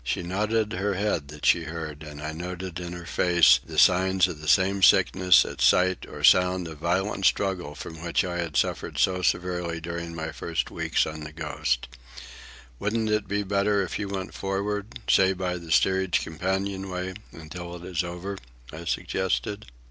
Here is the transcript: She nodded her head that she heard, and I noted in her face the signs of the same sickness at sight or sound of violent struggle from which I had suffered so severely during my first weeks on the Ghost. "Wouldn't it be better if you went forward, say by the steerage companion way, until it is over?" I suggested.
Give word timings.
She 0.03 0.23
nodded 0.23 0.73
her 0.73 0.95
head 0.95 1.27
that 1.27 1.45
she 1.45 1.65
heard, 1.65 2.01
and 2.01 2.23
I 2.23 2.31
noted 2.31 2.79
in 2.79 2.91
her 2.93 3.05
face 3.05 3.59
the 3.63 3.77
signs 3.77 4.27
of 4.27 4.41
the 4.41 4.47
same 4.47 4.81
sickness 4.81 5.45
at 5.45 5.61
sight 5.61 6.07
or 6.09 6.23
sound 6.23 6.67
of 6.67 6.79
violent 6.79 7.25
struggle 7.27 7.75
from 7.75 8.01
which 8.01 8.23
I 8.25 8.39
had 8.39 8.57
suffered 8.57 8.97
so 8.97 9.21
severely 9.21 9.79
during 9.79 10.15
my 10.15 10.31
first 10.31 10.71
weeks 10.71 11.05
on 11.05 11.19
the 11.19 11.31
Ghost. 11.31 11.87
"Wouldn't 12.79 13.11
it 13.11 13.27
be 13.27 13.43
better 13.43 13.83
if 13.83 13.99
you 13.99 14.07
went 14.07 14.33
forward, 14.33 15.01
say 15.07 15.33
by 15.33 15.59
the 15.59 15.69
steerage 15.71 16.21
companion 16.23 16.89
way, 16.89 17.13
until 17.31 17.75
it 17.75 17.83
is 17.85 18.03
over?" 18.03 18.39
I 18.73 18.85
suggested. 18.85 19.67